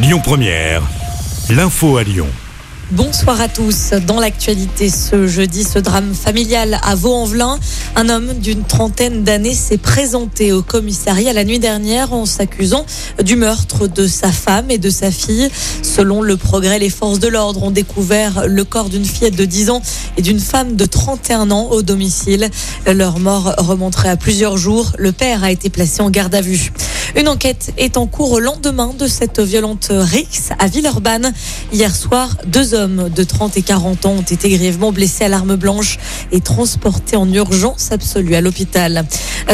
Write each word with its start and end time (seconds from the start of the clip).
Lyon 0.00 0.20
Première, 0.22 0.80
l'info 1.50 1.96
à 1.96 2.04
Lyon. 2.04 2.28
Bonsoir 2.92 3.40
à 3.40 3.48
tous. 3.48 3.90
Dans 4.06 4.20
l'actualité 4.20 4.90
ce 4.90 5.26
jeudi, 5.26 5.64
ce 5.64 5.80
drame 5.80 6.14
familial 6.14 6.78
à 6.84 6.94
Vaux-en-Velin, 6.94 7.58
un 7.96 8.08
homme 8.08 8.34
d'une 8.34 8.62
trentaine 8.62 9.24
d'années 9.24 9.54
s'est 9.54 9.76
présenté 9.76 10.52
au 10.52 10.62
commissariat 10.62 11.32
la 11.32 11.42
nuit 11.42 11.58
dernière 11.58 12.12
en 12.12 12.26
s'accusant 12.26 12.86
du 13.24 13.34
meurtre 13.34 13.88
de 13.88 14.06
sa 14.06 14.30
femme 14.30 14.70
et 14.70 14.78
de 14.78 14.88
sa 14.88 15.10
fille. 15.10 15.50
Selon 15.82 16.22
le 16.22 16.36
progrès, 16.36 16.78
les 16.78 16.90
forces 16.90 17.18
de 17.18 17.26
l'ordre 17.26 17.64
ont 17.64 17.72
découvert 17.72 18.46
le 18.46 18.62
corps 18.62 18.90
d'une 18.90 19.04
fillette 19.04 19.36
de 19.36 19.44
10 19.46 19.70
ans 19.70 19.82
et 20.16 20.22
d'une 20.22 20.40
femme 20.40 20.76
de 20.76 20.84
31 20.84 21.50
ans 21.50 21.70
au 21.72 21.82
domicile. 21.82 22.50
Leur 22.86 23.18
mort 23.18 23.52
remonterait 23.58 24.10
à 24.10 24.16
plusieurs 24.16 24.58
jours. 24.58 24.92
Le 24.96 25.10
père 25.10 25.42
a 25.42 25.50
été 25.50 25.70
placé 25.70 26.02
en 26.02 26.10
garde 26.10 26.36
à 26.36 26.40
vue. 26.40 26.72
Une 27.16 27.28
enquête 27.28 27.72
est 27.78 27.96
en 27.96 28.06
cours 28.06 28.32
au 28.32 28.40
lendemain 28.40 28.92
de 28.98 29.06
cette 29.06 29.40
violente 29.40 29.88
rixe 29.90 30.50
à 30.58 30.66
Villeurbanne. 30.66 31.32
Hier 31.72 31.94
soir, 31.94 32.36
deux 32.46 32.74
hommes 32.74 33.08
de 33.08 33.24
30 33.24 33.56
et 33.56 33.62
40 33.62 34.06
ans 34.06 34.12
ont 34.12 34.22
été 34.22 34.48
grièvement 34.48 34.92
blessés 34.92 35.24
à 35.24 35.28
l'arme 35.28 35.56
blanche 35.56 35.98
et 36.32 36.40
transportés 36.40 37.16
en 37.16 37.30
urgence 37.32 37.92
absolue 37.92 38.34
à 38.34 38.40
l'hôpital. 38.40 39.06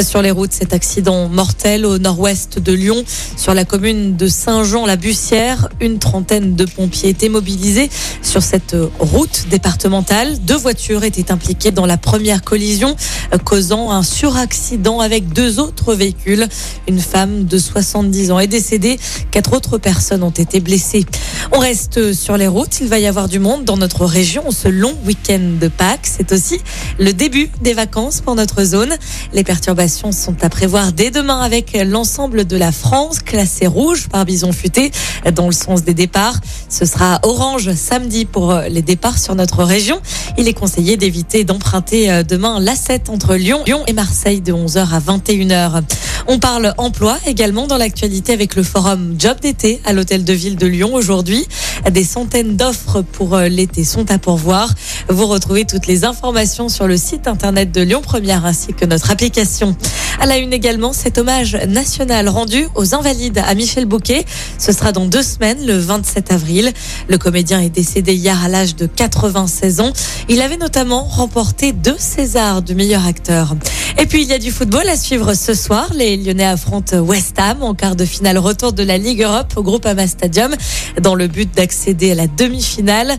Sur 0.03 0.23
les 0.23 0.33
routes, 0.33 0.53
cet 0.53 0.73
accident 0.73 1.29
mortel 1.29 1.87
au 1.87 1.99
nord-ouest 1.99 2.59
de 2.59 2.73
Lyon, 2.73 3.05
sur 3.37 3.55
la 3.55 3.65
commune 3.65 4.17
de 4.17 4.27
Saint-Jean-la-Bussière, 4.27 5.69
une 5.81 6.01
trentaine 6.01 6.57
de 6.57 6.65
pompiers 6.65 7.11
étaient 7.11 7.29
mobilisés 7.29 7.89
sur 8.21 8.43
cette 8.43 8.75
route 8.99 9.45
départementale. 9.51 10.41
Deux 10.41 10.57
voitures 10.57 11.05
étaient 11.05 11.31
impliquées 11.31 11.71
dans 11.71 11.87
la 11.87 11.97
première 11.97 12.43
collision, 12.43 12.97
causant 13.45 13.93
un 13.93 14.03
suraccident 14.03 14.99
avec 14.99 15.33
deux 15.33 15.61
autres 15.61 15.95
véhicules. 15.95 16.49
Une 16.89 16.99
femme 16.99 17.45
de 17.45 17.57
70 17.57 18.33
ans 18.33 18.41
est 18.41 18.49
décédé. 18.49 18.99
Quatre 19.31 19.53
autres 19.53 19.79
personnes 19.79 20.25
ont 20.25 20.31
été 20.31 20.59
blessées. 20.59 21.07
On 21.53 21.61
reste 21.61 22.13
sur 22.15 22.37
les 22.37 22.49
routes. 22.49 22.81
Il 22.81 22.89
va 22.89 22.99
y 22.99 23.07
avoir 23.07 23.29
du 23.29 23.39
monde 23.39 23.65
dans 23.65 23.77
notre 23.77 24.07
région 24.07 24.51
ce 24.51 24.67
long 24.67 24.97
week-end 25.07 25.53
de 25.61 25.69
Pâques. 25.69 26.09
C'est 26.19 26.33
aussi 26.33 26.59
le 26.99 27.13
début 27.13 27.49
des 27.63 27.75
vacances 27.75 28.21
pour 28.21 28.35
notre 28.35 28.65
zone. 28.65 28.93
Les 29.33 29.45
perturbations 29.45 29.84
sont 29.89 30.37
à 30.43 30.49
prévoir 30.49 30.93
dès 30.93 31.11
demain 31.11 31.41
avec 31.41 31.77
l'ensemble 31.85 32.47
de 32.47 32.57
la 32.57 32.73
France 32.73 33.21
classée 33.21 33.67
rouge 33.67 34.09
par 34.09 34.25
Bison 34.25 34.53
Futé 34.53 34.91
dans 35.35 35.47
le 35.47 35.53
sens 35.53 35.85
des 35.85 35.95
départs. 35.95 36.41
Ce 36.69 36.85
sera 36.85 37.21
orange 37.23 37.73
samedi 37.75 38.25
pour 38.25 38.55
les 38.69 38.83
départs 38.83 39.19
sur 39.19 39.35
notre 39.35 39.65
région. 39.65 40.01
Il 40.39 40.49
est 40.49 40.55
conseillé 40.55 40.97
d'éviter 40.97 41.45
d'emprunter 41.45 42.23
demain 42.25 42.61
l'A7 42.61 43.11
entre 43.11 43.35
Lyon, 43.35 43.63
Lyon 43.67 43.83
et 43.87 43.93
Marseille 43.93 44.41
de 44.41 44.53
11h 44.53 44.89
à 44.93 45.01
21h. 45.01 45.83
On 46.27 46.39
parle 46.39 46.73
emploi 46.79 47.19
également 47.27 47.67
dans 47.67 47.77
l'actualité 47.77 48.33
avec 48.33 48.57
le 48.57 48.63
forum 48.63 49.15
Job 49.19 49.39
d'été 49.41 49.81
à 49.85 49.93
l'hôtel 49.93 50.25
de 50.25 50.33
ville 50.33 50.57
de 50.57 50.67
Lyon 50.67 50.95
aujourd'hui. 50.95 51.47
Des 51.91 52.05
centaines 52.05 52.57
d'offres 52.57 53.03
pour 53.03 53.35
euh, 53.35 53.49
l'été 53.49 53.85
sont 53.85 54.11
à 54.11 54.19
pourvoir. 54.19 54.73
Vous 55.09 55.27
retrouvez 55.27 55.65
toutes 55.65 55.87
les 55.87 56.05
informations 56.05 56.69
sur 56.69 56.87
le 56.87 56.97
site 56.97 57.29
internet 57.29 57.71
de 57.71 57.83
Lyon 57.83 58.01
Première 58.03 58.47
ainsi 58.47 58.73
que 58.73 58.87
notre 58.87 59.11
application. 59.11 59.77
À 60.21 60.27
la 60.27 60.39
une 60.39 60.53
également, 60.53 60.93
cet 60.93 61.19
hommage 61.19 61.57
national 61.69 62.29
rendu 62.29 62.67
aux 62.75 62.95
invalides 62.95 63.39
à 63.39 63.55
Michel 63.55 63.85
Bouquet. 63.85 64.25
Ce 64.59 64.73
sera 64.73 64.93
dans 64.93 65.07
deux 65.07 65.23
semaines, 65.23 65.67
le 65.67 65.77
27 65.77 66.33
avril. 66.33 66.73
Le 67.09 67.19
comédien 67.19 67.61
est 67.61 67.71
décédé 67.71 68.15
hier 68.15 68.43
à 68.43 68.49
l'âge 68.49 68.77
de 68.77 68.87
96 68.87 69.81
ans. 69.81 69.93
Il 70.29 70.41
avait 70.41 70.57
notamment 70.57 71.05
remporté 71.05 71.73
deux 71.73 71.97
Césars 71.99 72.63
du 72.63 72.75
meilleur 72.75 73.07
acteur. 73.07 73.55
Et 73.99 74.07
puis 74.07 74.23
il 74.23 74.29
y 74.29 74.33
a 74.33 74.39
du 74.39 74.51
football 74.51 74.89
à 74.89 74.97
suivre 74.97 75.35
ce 75.35 75.55
soir. 75.55 75.89
Les 75.95 76.17
Lyonnais 76.17 76.47
affrontent 76.47 76.99
West 76.99 77.39
Ham 77.39 77.63
en 77.63 77.75
quart 77.75 77.97
de 77.97 78.05
finale 78.05 78.39
retour 78.39 78.73
de 78.73 78.83
la 78.83 78.99
Ligue 78.99 79.23
Europe 79.23 79.53
au 79.57 79.63
groupe 79.63 79.87
Ama 79.87 80.07
Stadium 80.07 80.55
dans 81.01 81.15
le 81.15 81.29
but 81.29 81.55
d'accéder 81.55 82.13
à 82.13 82.15
la 82.15 82.27
demi-finale. 82.27 83.17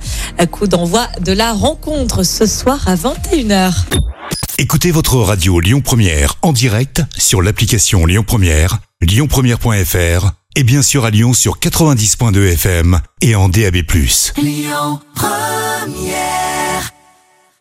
Coup 0.52 0.68
d'envoi 0.68 1.08
de 1.22 1.32
la 1.32 1.54
rencontre 1.54 2.24
ce 2.24 2.46
soir 2.46 2.88
à 2.88 2.96
21h. 2.96 3.74
Écoutez 4.58 4.92
votre 4.92 5.18
radio 5.18 5.60
Lyon 5.60 5.82
Première 5.82 6.36
en 6.42 6.54
direct 6.54 7.02
sur 7.18 7.42
l'application 7.42 8.06
Lyon 8.06 8.24
Première, 8.26 8.80
lyonpremière.fr 9.02 10.32
et 10.56 10.64
bien 10.64 10.82
sûr 10.82 11.04
à 11.04 11.10
Lyon 11.10 11.34
sur 11.34 11.60
90.2 11.60 12.54
FM 12.54 13.00
et 13.22 13.36
en 13.36 13.50
DAB+. 13.50 13.78
Lyon 14.38 15.00
Première 15.14 16.45